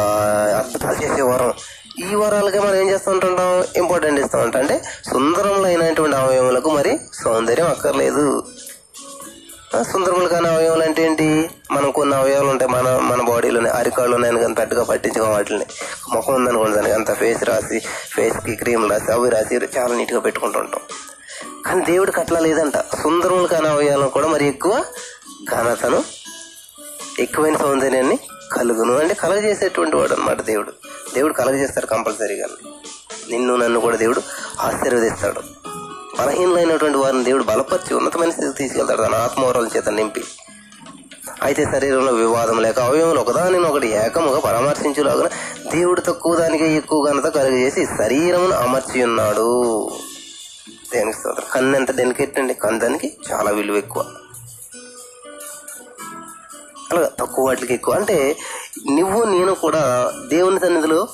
అద్భుతాలు 0.58 1.04
చేసే 1.04 1.22
వరం. 1.22 1.52
ఈ 2.10 2.14
వరాలకే 2.14 2.58
మనం 2.58 2.74
ఏం 2.74 2.90
చేస్తూ 2.90 3.10
ఉంటుంటాం 3.10 3.64
ఇంపార్టెంట్ 3.76 4.20
ఇస్తూ 4.20 4.38
ఉంటాం. 4.38 4.62
అంటే 4.62 4.82
సుందరములైనటువంటి 5.10 6.16
అవయవములకు 6.16 6.70
మరి 6.70 7.00
సౌందర్యం 7.24 7.66
అక్కర్లేదు. 7.66 8.44
సుందరములు 9.92 10.28
కాని 10.28 10.48
అవయవాలు 10.48 10.82
అంటే 10.82 11.04
ఏంటి? 11.04 11.50
మనం 11.72 11.90
కొన్ని 11.90 12.16
అవయవాలు 12.16 12.48
ఉంటాయి. 12.48 12.70
మన 12.70 12.98
మన 12.98 13.22
బాడీలోనే 13.22 13.70
అరికాళ్ళు 13.70 14.14
ఉన్నాయని 14.14 14.40
కానీ 14.40 14.54
పెద్దగా 14.54 14.84
పట్టించుకో 14.84 15.30
వాటిని 15.30 15.66
ముఖం 16.12 16.34
ఉందనుకోండి 16.34 16.76
దానికి 16.76 16.94
అంత 16.94 17.14
ఫేస్ 17.14 17.44
రాసి 17.44 17.80
ఫేస్కి 18.14 18.54
క్రీమ్ 18.54 18.90
రాసి 18.90 19.12
అవి 19.12 19.30
రాసి 19.30 19.54
చాలా 19.78 19.96
నీట్గా 19.96 20.20
పెట్టుకుంటుంటాం 20.20 20.80
కానీ 21.66 21.84
దేవుడికి 21.84 22.20
అట్లా 22.20 22.40
లేదంట. 22.40 22.78
సుందరములు 22.78 23.46
కాని 23.46 23.68
అవయవాలను 23.68 24.08
కూడా 24.08 24.28
మరి 24.28 24.48
ఎక్కువ 24.48 24.84
ఘనతను 25.50 26.04
ఎక్కువైన 27.18 27.56
సౌందర్యాన్ని 27.56 28.18
కలుగును. 28.52 28.98
అంటే 28.98 29.14
కలగజేసేటువంటి 29.14 29.96
వాడు 29.96 30.12
అనమాట 30.12 30.42
దేవుడు. 30.42 30.72
దేవుడు 31.14 31.32
కలగజేస్తాడు 31.32 31.86
కంపల్సరీగా. 31.86 32.46
నిన్ను 33.30 33.56
నన్ను 33.56 33.80
కూడా 33.80 33.96
దేవుడు 33.96 34.22
ఆశీర్వదిస్తాడు. 34.60 35.40
బలహీనమైనటువంటి 36.20 36.98
వారిని 36.98 37.24
దేవుడు 37.24 37.42
బలపరిచి 37.42 37.94
ఉన్నతమైన 37.94 38.30
స్థితికి 38.30 38.58
తీసుకెళ్తాడు 38.58 39.02
తన 39.02 39.14
ఆత్మవరాల 39.14 39.68
చేత 39.76 39.88
నింపి. 39.88 40.24
అయితే 41.42 41.64
శరీరంలో 41.64 42.12
వివాదం 42.12 42.62
లేక 42.62 42.80
అవయవములు 42.80 43.20
ఒకదాని 43.20 43.58
ఒకటి 43.58 43.88
ఏకముగా 43.88 44.40
పరామర్శించులాగా 44.40 45.30
దేవుడు 45.74 46.00
తక్కువ 46.00 46.34
దానికే 46.34 46.76
ఎక్కువ 46.76 47.10
ఘనత 47.10 47.24
కలిగజేసి 47.24 47.86
శరీరమును 47.86 48.52
అమర్చి 48.52 49.02
ఉన్నాడు 49.04 49.90
దేనికి 50.94 51.18
స్తోత్రం? 51.18 51.46
కన్ను 51.52 51.76
ఎంత 51.76 51.96
డెలికేట్ 51.96 52.38
అండి 52.38 52.54
కందానికి 52.54 53.08
చాలా 53.32 53.50
విలువ 53.50 53.76
ఎక్కువ. 53.76 54.02
అలాగా 56.92 57.10
తక్కువ 57.20 57.46
వాటికి 57.46 57.74
ఎక్కువ. 57.74 57.94
అంటే 57.94 58.36
నువ్వు 58.90 59.24
నేను 59.24 59.54
కూడా 59.54 60.12
దేవుని 60.28 60.60
సన్నిధిలో 60.60 61.08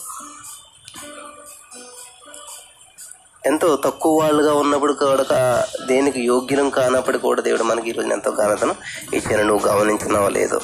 ఎంతో 3.46 3.76
తక్కువ 3.76 4.20
వాళ్ళుగా 4.20 4.54
ఉన్నప్పుడు 4.54 4.92
కూడా 4.92 5.66
దేనికి 5.86 6.20
యోగ్యం 6.20 6.70
కానప్పుడు 6.70 7.18
కూడా 7.18 7.42
దేవుడు 7.42 7.62
మనకి 7.62 7.88
ఈరోజు 7.88 8.08
ఎంతో 8.08 8.30
ఘనతను 8.30 8.74
ఇచ్చిన. 9.14 9.42
నువ్వు 9.42 9.68
గమనించినావా 9.68 10.28
లేదో? 10.28 10.60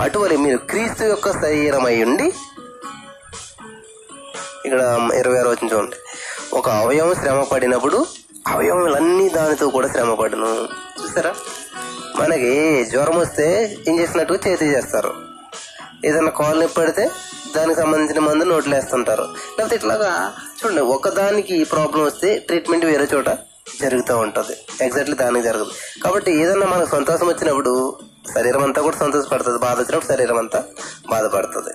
అటువంటి 0.00 0.36
మీరు 0.36 0.58
క్రీస్తు 0.58 1.04
యొక్క 1.04 1.30
శరీరమై 1.32 2.02
ఉండి 2.02 2.26
ఇక్కడ 4.66 4.82
ఇరవై 5.14 5.38
ఆరు 5.38 5.48
వచ్చిన 5.48 5.68
చూడండి. 5.72 5.96
ఒక 6.52 6.68
అవయవం 6.68 7.14
శ్రమ 7.14 7.42
పడినప్పుడు 7.42 8.06
అవయవములన్నీ 8.48 9.28
దానితో 9.28 9.68
కూడా 9.68 9.88
శ్రమ 9.88 10.14
పడును. 10.14 10.68
చూసారా? 11.02 11.34
మనకి 12.16 12.84
జ్వరం 12.84 13.18
వస్తే 13.18 13.76
ఇంజక్షన్ 13.88 14.48
చేతి 14.48 14.64
చేస్తారు. 14.64 15.12
ఏదైనా 16.04 16.30
కాలు 16.30 16.60
నొప్పి 16.60 16.74
పడితే 16.80 17.10
దానికి 17.56 17.80
సంబంధించిన 17.80 18.18
మందు 18.18 18.44
నోట్లు 18.44 18.74
వేస్తుంటారు. 18.74 19.22
లేకపోతే 19.22 19.76
ఇట్లాగా 19.76 20.34
చూడండి 20.60 20.80
ఒకదానికి 20.80 21.64
ప్రాబ్లం 21.64 22.04
వస్తే 22.04 22.38
ట్రీట్మెంట్ 22.38 22.84
వేరే 22.84 23.08
చోట 23.14 23.28
జరుగుతూ 23.80 24.18
ఉంటుంది. 24.18 24.84
ఎగ్జాక్ట్లీ 24.84 25.16
దానికి 25.16 25.44
జరగదు. 25.44 25.70
కాబట్టి 26.04 26.32
ఏదన్నా 26.42 26.66
మనకు 26.66 26.90
సంతోషం 26.90 27.26
వచ్చినప్పుడు 27.26 27.98
శరీరం 28.34 28.62
అంతా 28.62 28.82
కూడా 28.82 28.96
సంతోషపడుతుంది 28.96 29.58
బాధ 29.58 29.80
వచ్చినప్పుడు 29.80 30.12
శరీరం 30.12 30.38
అంతా 30.38 30.64
బాధపడుతుంది. 31.10 31.70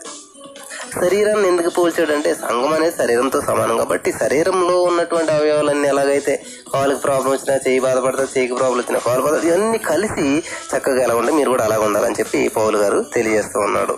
శరీరాన్ని 0.94 1.48
ఎందుకు 1.48 1.70
పోల్చాడంటే 1.70 2.32
సంఘం 2.34 2.72
అనేది 2.74 2.96
శరీరంతో 2.98 3.40
సమానం 3.42 3.78
కాబట్టి 3.78 4.12
శరీరంలో 4.12 4.76
ఉన్నటువంటి 4.82 5.32
అవయవాలన్నీ 5.32 5.88
ఎలాగైతే 5.88 6.34
కాలుకి 6.74 7.02
ప్రాబ్లం 7.02 7.32
వచ్చినా 7.32 7.56
చేయి 7.68 7.80
బాధపడతా 7.80 8.26
చేయికి 8.36 8.54
ప్రాబ్లం 8.54 8.80
వచ్చినా 8.80 9.00
కాలు 9.00 9.22
బాధ 9.22 9.44
ఇవన్నీ 9.44 9.78
కలిసి 9.78 10.28
చక్కగా 10.72 11.02
ఎలా 11.04 11.16
ఉంటే 11.16 11.34
మీరు 11.34 11.50
కూడా 11.50 11.66
అలాగ 11.66 11.84
ఉండాలని 11.84 12.20
చెప్పి 12.20 12.42
పౌలు 12.50 12.78
గారు 12.78 13.02
తెలియజేస్తూ 13.14 13.60
ఉన్నాడు. 13.60 13.98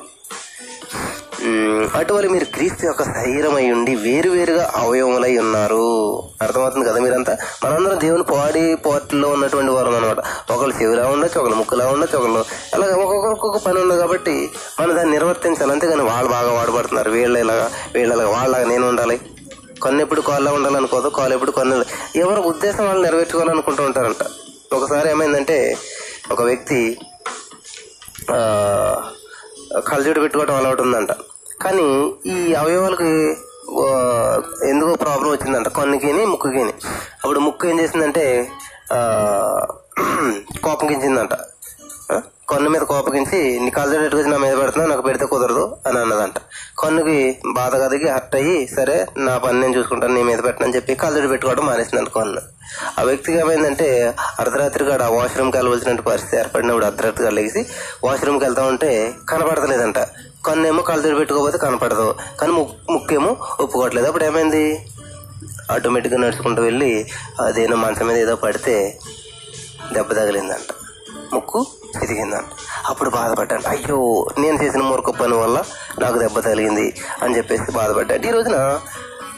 అటువంటి 1.98 2.28
మీరు 2.34 2.46
క్రీస్తు 2.56 2.84
యొక్క 2.86 3.04
శరీరం 3.04 3.54
అయి 3.56 3.68
ఉండి 3.72 3.96
వేరు 3.96 4.30
వేరుగా 4.30 4.64
అవయవములై 4.76 5.32
ఉన్నారు. 5.38 5.86
అర్థమవుతుంది 6.42 6.86
కదా 6.90 7.00
మీరంతా? 7.06 7.34
మనందరం 7.64 8.00
దేవుని 8.00 8.26
పాడి 8.32 8.64
పోర్ట్లో 8.86 9.28
ఉన్నటువంటి 9.36 9.72
వారం 9.72 9.96
అనమాట 9.96 10.20
ఒకళ్ళు 10.54 10.76
చెవిలా 10.82 11.06
ఉండొచ్చు 11.14 11.38
ఒకళ్ళు 11.42 11.58
ముక్కులా 11.58 11.86
ఉండొచ్చు 11.88 12.18
ఒకళ్ళు 12.20 12.42
అలాగే 12.74 12.96
ఒక్కొక్కరు 13.04 13.34
ఒక్కొక్క 13.38 13.60
పని 13.68 13.80
ఉంది 13.84 13.96
కాబట్టి 13.98 14.36
మనం 14.80 14.94
దాన్ని 14.98 15.14
నిర్వర్తించాలి. 15.16 15.72
అంతేగాని 15.76 16.06
వాళ్ళు 16.12 16.32
బాగా 16.32 16.52
వాడబడుతున్నారు. 16.58 17.12
వీళ్ళు 17.18 17.40
ఇలాగా 17.40 17.66
వీళ్ళు 17.96 18.14
ఇలాగా 18.16 18.32
వాళ్ళలాగా 18.38 18.68
నేను 18.74 18.88
ఉండాలి. 18.88 19.18
కొన్ని 19.84 20.02
ఎప్పుడు 20.06 20.22
కాల్లో 20.30 20.52
ఉండాలనుకోదు 20.54 21.10
కాలు 21.18 21.34
ఎప్పుడు 21.34 21.52
కొన్ని 21.60 21.76
ఎవరి 22.24 22.42
ఉద్దేశం 22.52 22.84
వాళ్ళు 22.88 23.04
నెరవేర్చుకోవాలనుకుంటూ 23.08 23.84
ఉంటారంట. 23.84 24.24
ఒకసారి 24.74 25.08
ఏమైందంటే 25.10 25.58
ఒక 26.32 26.42
వ్యక్తి 26.42 26.80
కళ్ళజోడు 29.88 30.20
పెట్టుకోవడం 30.20 30.56
అలవాటు 30.56 30.82
ఉందంట. 30.82 31.12
కానీ 31.62 32.14
ఈ 32.26 32.54
అవయవాలకి 32.54 33.38
ఎందుకో 34.70 34.96
ప్రాబ్లం 34.96 35.32
వచ్చిందంట. 35.32 35.68
కన్నుకిని 35.68 36.26
ముక్కుకిని. 36.26 36.74
అప్పుడు 37.24 37.40
ముక్కు 37.40 37.68
ఏం 37.68 37.80
చేసిందంటే 37.80 38.52
కోపగించిందంట. 40.64 41.34
ఆ, 42.12 42.22
కన్ను 42.50 42.70
మీద 42.70 42.82
కోపగించి 42.82 43.60
నీ 43.60 43.70
కళ్ళజోడు 43.70 44.02
పెట్టుకొచ్చి 44.02 44.30
నా 44.30 44.38
మీద 44.38 44.58
పెడుతున్నా 44.58 44.88
నాకు 44.88 45.02
పెడితే 45.02 45.26
కుదరదు 45.26 45.78
అని 45.88 46.00
అన్నదంట. 46.00 46.34
కన్నుకి 46.80 47.38
బాధ 47.54 47.76
కదిగి 47.76 48.10
హర్ట్ 48.10 48.36
అయ్యి 48.36 48.68
సరే 48.68 49.06
నా 49.18 49.38
పని 49.38 49.60
నేను 49.60 49.78
చూసుకుంటాను 49.78 50.14
నీ 50.14 50.24
మీద 50.24 50.40
పెట్టనని 50.46 50.76
చెప్పి 50.76 50.96
కళ్ళజోడు 50.96 51.28
పెట్టుకోవడం 51.28 51.66
మానేసిందంట 51.66 52.08
కన్ను. 52.08 52.42
ఆ 53.00 53.04
వ్యక్తికి 53.04 53.38
ఏమైందంటే 53.38 54.14
అర్ధరాత్రి 54.40 54.86
కాడ 54.86 55.02
ఆ 55.02 55.10
వాష్రూమ్కి 55.10 55.58
వెళ్ళవలసిన 55.58 55.96
పరిస్థితి 55.96 56.38
ఏర్పడినప్పుడు 56.38 56.86
అర్ధరాత్రిగా 56.86 57.30
లెగిసి 57.30 57.66
వాష్రూమ్కి 58.04 58.46
వెళ్తా 58.46 58.66
ఉంటే 58.66 59.14
కనపడతలేదంట. 59.30 59.98
కన్నేమో 60.46 60.82
కళ్ళజోడు 60.82 61.16
పెట్టుకోకపోతే 61.16 61.58
కనపడదు. 61.58 62.16
కానీ 62.42 62.52
ముక్- 62.54 62.94
ముక్కేమో 62.94 63.38
ఒప్పుకోవట్లేదు. 63.60 64.08
అప్పుడు 64.08 64.24
ఏమైంది? 64.24 64.88
ఆటోమేటిక్గా 65.72 66.20
నడుచుకుంటూ 66.20 66.64
వెళ్ళి 66.64 67.08
అదేనో 67.42 67.76
మంచం 67.76 68.08
మీద 68.08 68.18
ఏదో 68.18 68.36
పడితే 68.36 69.00
దెబ్బ 69.94 70.14
తగిలిందంట. 70.14 70.74
ముక్కు 71.34 71.68
ఎదిగిందంట 72.04 72.46
అప్పుడు 72.88 73.10
బాధపడ్డాను. 73.10 73.68
అయ్యో 73.68 74.28
నేను 74.40 74.64
చేసిన 74.64 74.82
మూర్ఖ 74.82 75.04
పని 75.04 75.34
వల్ల 75.34 75.64
నాకు 76.00 76.18
దెబ్బ 76.18 76.40
తగిలింది 76.40 76.94
అని 77.22 77.38
చెప్పేసి 77.38 77.72
బాధపడ్డాడు 77.72 78.28
ఈ 78.28 78.32
రోజున 78.32 78.80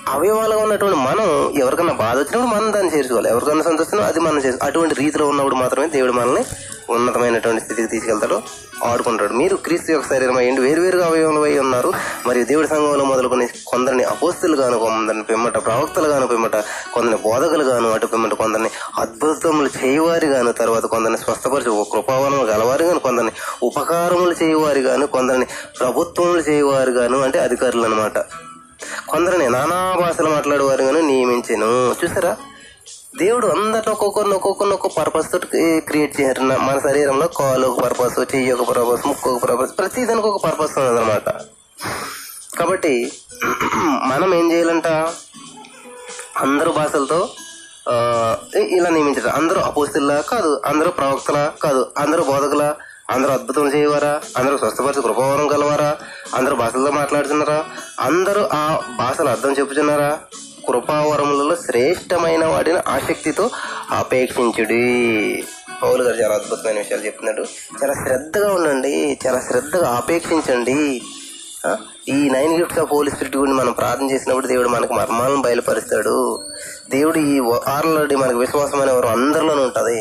అవయవాలుగా 0.08 0.64
ఉన్నటువంటి 0.64 0.98
మనం 0.98 1.52
ఎవరికన్నా 1.58 1.94
బాధ 1.94 2.18
వచ్చినప్పుడు 2.18 2.56
మనం 2.56 2.74
దాన్ని 2.74 2.96
చేర్చుకోవాలి. 2.96 3.30
ఎవరికన్నా 3.30 3.64
సంతోషం 3.64 4.04
అది 4.04 4.20
మనం 4.20 4.38
చేసుకోవాలి 4.38 4.72
అటువంటి 4.72 4.96
రీతిలో 4.96 5.28
ఉన్నప్పుడు 5.28 5.56
మాత్రమే 5.56 5.88
దేవుడు 5.88 6.12
మనల్ని 6.12 6.46
ఉన్నతమైనటువంటి 6.92 7.64
స్థితికి 7.64 7.88
తీసుకెళ్తాడు 7.88 8.42
ఆడుకుంటాడు. 8.86 9.34
మీరు 9.34 9.56
క్రీస్తు 9.56 9.92
యొక్క 9.92 10.08
శరీరం 10.08 10.38
అయ్యండి 10.38 10.62
వేరువేరుగా 10.62 11.06
అవయవములు 11.06 11.60
ఉన్నారు. 11.60 11.94
మరియు 12.28 12.46
దేవుడి 12.46 12.68
సంఘంలో 12.68 13.06
మొదలుకొని 13.06 13.48
కొందరిని 13.66 14.04
అపోస్తులు 14.04 14.56
గాను 14.56 14.78
కొందరిని 14.78 15.24
పిమ్మట 15.24 15.58
ప్రవక్తలు 15.66 16.08
గాను 16.08 16.28
పిమ్మట 16.28 16.56
కొందరిని 16.94 17.22
బోధకులు 17.22 17.64
గాను 17.64 17.92
అటు 17.92 18.06
పిమ్మట 18.06 18.34
కొందరిని 18.34 18.70
అద్భుతములు 19.00 19.70
చేయవారి 19.84 20.28
గాను 20.28 20.52
తర్వాత 20.52 20.86
కొందరిని 20.86 21.18
స్వస్థపరిచి 21.18 21.86
కృపావనము 21.92 22.44
గలవారు 22.44 22.84
గాను 22.84 23.00
కొందరిని 23.00 23.32
ఉపకారములు 23.64 24.36
చేయవారు 24.44 24.80
గాను 24.80 25.08
కొందరిని 25.08 25.46
ప్రభుత్వములు 25.80 26.40
చేయవారు 26.40 26.92
గాను 26.92 27.20
అంటే 27.22 27.40
అధికారులు 27.40 27.86
అనమాట 27.86 28.18
కొందరిని 29.08 29.50
నానా 29.50 29.96
భాషలు 30.00 30.30
మాట్లాడేవారు 30.30 30.84
గాను 30.84 31.00
నియమించాను. 31.00 31.96
చూసారా? 32.04 32.38
దేవుడు 33.14 33.48
అందరిని 33.48 33.92
ఒక్కొక్కరిని 33.92 34.36
ఒక్కొక్కరిని 34.36 34.74
ఒక్కొక్క 34.74 34.98
పర్పస్ 35.00 35.32
తోటి 35.32 35.48
క్రియేట్ 35.80 36.14
చేశారు 36.20 36.44
మన 36.62 36.76
శరీరంలో 36.80 37.28
కాలు 37.28 37.66
ఒక 37.68 37.80
పర్పస్ 37.82 38.20
చెయ్యి 38.34 38.52
ఒక 38.52 38.66
పర్పస్ 38.70 39.08
ముక్కు 39.08 39.30
ఒక 39.30 39.46
పర్పస్ 39.46 39.74
ప్రతి 39.76 40.06
దానికి 40.06 40.28
ఒక 40.28 40.40
పర్పస్ 40.46 40.78
ఉన్నదన్నమాట. 40.78 41.30
కాబట్టి 42.58 42.94
మనం 44.12 44.30
ఏం 44.36 44.52
చేయాలంట? 44.52 44.88
అందరు 46.38 46.72
భాషలతో 46.72 47.20
ఇలా 48.70 48.90
నియమించారు. 48.90 49.30
అందరూ 49.30 49.60
అపోస్తుల్లా 49.60 50.22
కాదు 50.22 50.62
అందరూ 50.66 50.92
ప్రవక్తలా 50.92 51.44
కాదు 51.64 51.92
అందరూ 51.98 52.24
బోధకులా 52.24 52.70
అందరూ 53.10 53.32
అద్భుతం 53.34 53.68
చేయవారా 53.76 54.12
అందరూ 54.38 54.58
స్వస్థపరిచి 54.58 55.02
కృపవరం 55.02 55.52
గలవారా 55.52 55.90
అందరూ 56.36 56.56
భాషలతో 56.56 56.92
మాట్లాడుతున్నారా 56.92 57.60
అందరూ 58.00 58.44
ఆ 58.54 58.64
భాషలు 58.98 59.30
అర్థం 59.30 59.52
చెప్పుచున్నారా? 59.52 60.12
కృపావరములలో 60.68 61.56
శ్రేష్టమైన 61.56 62.46
వాటిని 62.46 62.80
ఆసక్తితో 62.88 63.50
అపేక్షించుడి 63.92 64.84
పౌలు 65.84 66.04
గారు 66.04 66.16
చాలా 66.16 66.36
అద్భుతమైన 66.36 66.78
విషయాలు 66.78 67.06
చెప్తున్నాడు 67.06 67.42
చాలా 67.84 67.94
శ్రద్ధగా 67.94 68.54
ఉండండి. 68.54 69.20
చాలా 69.28 69.40
శ్రద్ధగా 69.40 69.90
ఆపేక్షించండి. 69.90 71.02
ఈ 72.10 72.30
nine 72.30 72.58
gifts 72.58 72.80
of 72.80 72.90
holy 72.92 73.12
spirit 73.12 73.38
గురించి 73.38 73.58
మనం 73.58 73.72
ప్రార్థన 73.72 74.12
చేసినప్పుడు 74.12 74.48
దేవుడు 74.48 74.70
మనకు 74.70 74.94
మర్మాలను 74.94 75.42
బయలుపరుస్తాడు. 75.42 76.44
దేవుడు 76.90 77.20
ఈ 77.20 77.54
ఆల్రెడీ 77.68 78.16
మనకు 78.16 78.38
విశ్వాసం 78.38 78.80
వారు 78.80 79.08
అందరిలోనే 79.08 79.62
అందరిలోనూ 79.64 79.96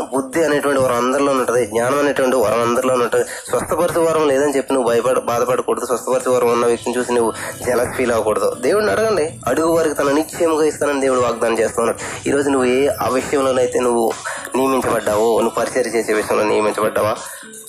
బుద్ధి 0.00 0.44
అనేటువంటి 0.44 0.80
వరం 0.80 0.96
అందరిలో 0.96 1.32
ఉంటది 1.32 1.66
జ్ఞానం 1.66 1.98
అనేటువంటి 1.98 2.36
వరం 2.36 2.62
అందరిలో 2.62 2.94
ఉంటది. 2.94 3.24
స్వస్థపరిచి 3.50 4.00
వరం 4.00 4.28
లేదని 4.28 4.56
చెప్పి 4.56 4.74
నువ్వు 4.74 4.90
భయపడ 4.90 5.18
బాధపడకూడదు. 5.18 5.86
స్వస్థపరిచి 5.86 6.30
వరం 6.30 6.52
ఉన్న 6.52 6.66
వ్యక్తిని 6.66 6.98
చూసి 6.98 7.12
నువ్వు 7.12 7.32
జలస్ 7.66 7.96
ఫీల్ 7.96 8.12
అవ్వకూడదు. 8.12 8.56
దేవుడిని 8.60 8.92
అడగండి. 8.92 9.40
అడుగు 9.46 9.66
వారికి 9.66 9.94
తన 9.94 10.10
నిశ్చయముగా 10.10 10.64
ఇస్తానని 10.64 11.00
దేవుడు 11.00 11.20
వాగ్దానం 11.20 11.58
చేస్తున్నాడు. 11.58 12.28
ఈ 12.28 12.32
రోజు 12.32 12.50
నువ్వు 12.50 12.68
ఏ 12.68 12.86
ఆ 12.86 13.08
విషయంలోనైతే 13.08 13.80
నువ్వు 13.80 14.12
నియమించబడ్డావో? 14.56 15.40
నువ్వు 15.40 15.50
పరిచయం 15.50 15.94
చేసే 15.94 16.12
విషయంలో 16.12 16.44
నియమించబడ్డావా? 16.44 17.16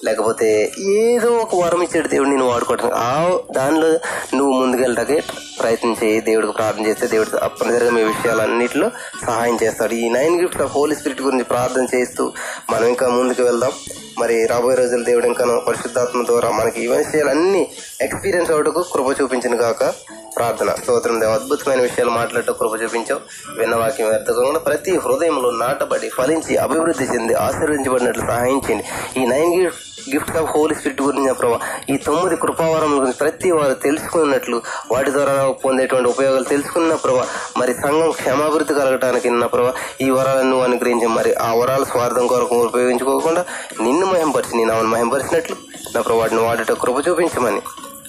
లేకపోతే 0.03 0.71
ఏదో 0.79 1.29
ఒక 1.29 1.55
వరం 1.55 1.81
ఇచ్చాడు 1.81 2.07
దేవుడు 2.07 2.29
నేను 2.29 2.47
వాడుకోవటం. 2.47 2.91
ఆ 2.93 3.37
దానిలో 3.51 3.87
నువ్వు 4.37 4.53
ముందుకెళ్ళటానికి 4.53 5.27
ప్రయత్నం 5.59 5.95
చేయి 6.03 6.21
దేవుడికి 6.21 6.53
ప్రార్థన 6.53 6.85
చేస్తే 6.85 7.07
దేవుడు 7.07 7.29
తప్పనిసరిగా 7.29 7.91
మీ 7.91 8.03
విషయాలన్నింటిలో 8.03 8.91
సహాయం 9.25 9.57
చేస్తాడు. 9.63 9.93
ఈ 9.93 10.09
nine 10.09 10.41
gifts 10.41 10.61
of 10.61 10.71
holy 10.71 10.95
spirit 10.95 11.21
గురించి 11.21 11.43
ప్రార్థన 11.43 11.87
చేస్తూ 11.95 12.31
మనం 12.69 12.87
ఇంకా 12.87 13.09
ముందుకు 13.09 13.43
వెళ్దాం. 13.43 13.71
మరి 14.19 14.45
రాబోయే 14.45 14.75
రోజులు 14.75 15.03
దేవుడు 15.03 15.25
ఇంకా 15.25 15.63
పరిశుద్ధాత్మ 15.67 16.25
ద్వారా 16.25 16.49
మనకి 16.49 16.83
ఈ 16.83 16.87
విషయాలన్నీ 16.87 17.67
ఎక్స్పీరియన్స్ 18.01 18.51
అవటకు 18.51 18.85
కృప 18.93 19.21
చూపించిన 19.21 19.55
కాక 19.55 19.93
ప్రార్థన. 20.37 20.69
స్తోత్రం 20.83 21.19
దేవ 21.19 21.31
అద్భుతమైన 21.31 21.81
విషయాలు 21.81 22.09
మాట్లాడటం 22.09 22.55
కృప 22.59 22.81
చూపించావు. 22.83 23.21
విన్న 23.59 23.75
వాక్యం 23.75 24.07
వ్యర్థంగా 24.07 24.59
ప్రతి 24.59 24.97
హృదయంలో 24.97 25.51
నాటబడి 25.51 26.09
ఫలించి 26.09 26.57
అభివృద్ధి 26.57 27.05
చెంది 27.05 27.33
ఆశీర్వించబడినట్లు 27.33 28.21
సహాయం 28.21 28.61
చేయండి. 28.65 28.85
ఈ 29.21 29.25
nine 29.25 29.61
gift 29.61 29.89
gifts 30.09 30.37
of 30.37 30.49
holy 30.51 30.75
spirit 30.75 31.01
గురించి 31.01 31.33
ప్రభావ 31.33 31.59
ఈ 31.89 31.97
తొమ్మిది 31.97 32.35
కృపావరం 32.35 32.97
గురించి 32.97 33.13
ప్రతి 33.13 33.51
వారు 33.51 33.73
తెలుసుకున్నట్లు 33.73 34.61
వాటి 34.91 35.11
ద్వారా 35.11 35.51
పొందేటువంటి 35.65 36.09
ఉపయోగాలు 36.09 36.43
తెలుసుకున్న 36.43 36.95
ప్రభావ 36.95 37.25
మరి 37.57 37.73
సంఘం 37.73 38.11
క్షమాభివృద్ధి 38.11 38.73
కలగటానికి 38.73 39.29
నా 39.29 39.47
ప్రభావ 39.47 39.73
ఈ 40.01 40.09
వరాలను 40.09 40.49
నువ్వు 40.49 40.65
అనుగ్రహించి 40.65 41.07
మరి 41.07 41.33
ఆ 41.33 41.53
వరాల 41.53 41.83
స్వార్థం 41.83 42.27
కొరకు 42.27 42.65
ఉపయోగించుకోకుండా 42.65 43.45
నిన్ను 43.81 44.05
మహింపరిచి 44.05 44.57
నేను 44.57 44.73
ఆమెను 44.73 44.89
మహింపరిచినట్లు 44.89 45.55
నా 45.95 46.01
ప్రభు 46.01 46.17
వాటిని 46.17 46.41
వాడట 46.41 46.71
కృప 46.71 47.09
చూపించమని. 47.09 47.61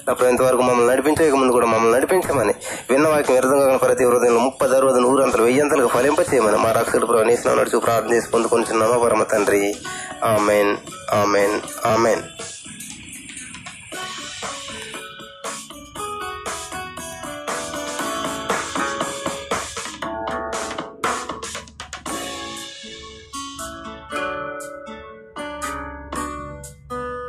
అప్పుడు 0.09 0.29
ఇంతవరకు 0.29 0.63
మమ్మల్ని 0.63 0.93
నడిపించే 0.93 1.33
ముందు 1.33 1.53
కూడా 1.53 1.67
మమ్మల్ని 1.67 1.99
నడిపించమని 1.99 2.55
విన్న 2.91 3.09
వాక్యం 3.09 3.35
వ్యర్థంగా 3.35 3.77
ప్రతి 3.77 4.05
హృదయంలో 4.05 4.41
ముప్పై 4.41 4.69
అరవై 4.69 5.01
నూరంతలు 5.01 5.45
ఫలింప 5.45 5.87
ఫలింపచేయమని 5.87 6.57
మా 6.57 6.73
రక్షకుడు 6.73 7.07
ప్రవేశం 7.07 7.59
నడుచు 7.59 7.79
ప్రార్థన 7.79 8.15
చేసి 8.15 8.29
పొందుకుంటున్నామా 8.29 8.97
పరమ 8.97 9.23
తండ్రి. 9.23 9.77
Amen 10.25 10.77
amen 11.15 11.87
amen. 11.87 12.23